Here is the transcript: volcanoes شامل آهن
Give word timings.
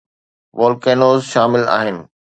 volcanoes 0.57 1.21
شامل 1.31 1.63
آهن 1.79 1.97